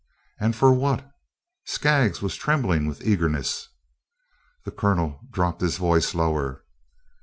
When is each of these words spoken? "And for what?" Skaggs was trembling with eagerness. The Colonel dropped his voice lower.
"And 0.39 0.55
for 0.55 0.73
what?" 0.73 1.11
Skaggs 1.65 2.23
was 2.23 2.35
trembling 2.35 2.87
with 2.87 3.05
eagerness. 3.05 3.67
The 4.65 4.71
Colonel 4.71 5.19
dropped 5.29 5.61
his 5.61 5.77
voice 5.77 6.15
lower. 6.15 6.63